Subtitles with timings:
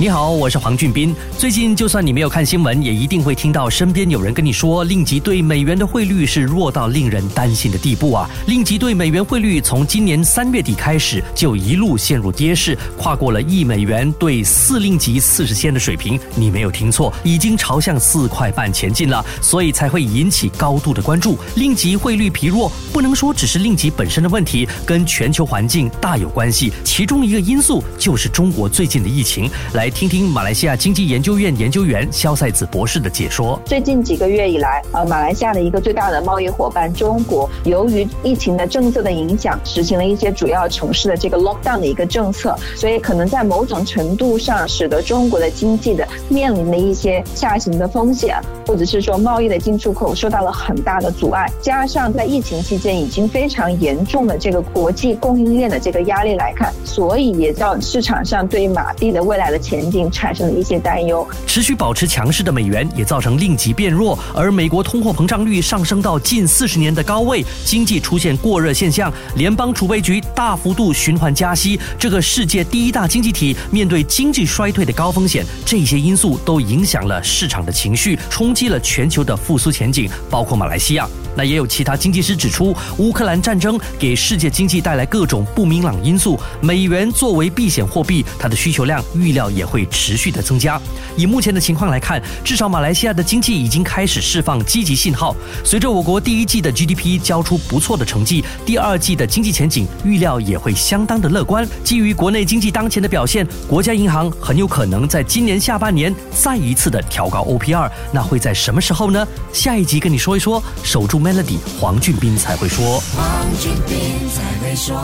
[0.00, 1.14] 你好，我是黄俊斌。
[1.36, 8.26] 最近，就算你没有看新闻，也一定会听到身边有人跟你说，令吉对美元的汇率是弱到令人担心的地步啊！
[8.46, 16.18] 令吉对美元汇率从今年三月底开始就一路陷入跌势，跨过了一美元兑四令吉四十仙的水平。
[16.34, 21.38] 你没有听错，已经朝向四块半前进了，所以才会引起高度的关注。
[21.56, 26.72] 令吉汇率疲弱，不能说只是令吉本身的问题，跟全球环境大有关系。
[26.84, 29.50] 其中一个因素就是中国最近的疫情。
[29.74, 29.89] 来。
[29.90, 33.60] 听听马来西亚经济研究院研究员肖赛子博士的解说。
[33.64, 51.50] 最近几个月以来，呃，马来西亚的一个最大的贸易伙伴中国，由于疫情的政策的影响，实行了一些主要城市的这个 lockdown 的一个政策，所以可能在某种程度上，使得中国的经济的面临的一些下行的风险，或者是说贸易的进出口受到了很大的阻碍。
[51.60, 59.79] 加上在疫情期间已经非常严重的这个国际供应链的这个压力来看，所以也叫市场上对马币的未来的前。
[60.10, 81.06] 产生了一些担忧，持续保持强势的美元也造成令吉变弱，而美国通货膨胀率上升到近四十年的高位，经济出现过热现象，联邦储备局大幅度循环加息，这个世界第一大经济体面对经济衰退的高风险，这些因素都影响了市场的情绪，冲击了全球的复苏前景，包括马来西亚。
[81.36, 90.80] 那也有其他经济师指出，乌克兰战争给世界经济带来各种不明朗因素，美元作为避险货币，它的需求量预料也会持续的增加。
[91.16, 95.36] 以目前的情况来看，至少马来西亚的经济已经开始释放积极信号。
[95.64, 101.64] 随着我国第一季的 GDP 交出不错的成绩，第二季的经济前景预料也会相当的乐观。
[101.84, 109.24] 基于国内经济当前的表现，国家银行很有可能在今年下半年再一次的调高 OPR，那会在什么时候呢？
[109.52, 111.20] 下一集跟你说一说，守住。
[111.20, 112.98] Melody，黄俊斌才会说。
[113.14, 114.96] 黄俊斌才会说。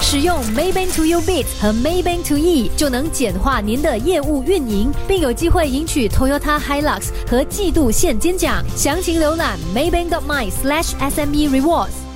[0.00, 8.64] 使用 Maybank To You Bit 和 Maybank To E 就能简化您的业务运营，并有机会赢取 Toyota Hilux 和季度现金奖。
[8.74, 12.09] 详情浏览 Maybank.my/SME Rewards。